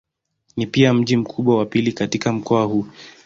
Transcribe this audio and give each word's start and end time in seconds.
Ni 0.57 0.67
pia 0.67 0.93
mji 0.93 1.17
mkubwa 1.17 1.57
wa 1.57 1.65
pili 1.65 1.91
katika 1.93 2.33
mkoa 2.33 2.63
huu. 2.65 2.85